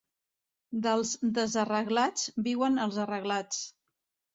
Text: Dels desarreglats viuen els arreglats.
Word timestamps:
Dels 0.85 1.11
desarreglats 1.39 2.27
viuen 2.51 2.85
els 2.89 3.03
arreglats. 3.09 3.67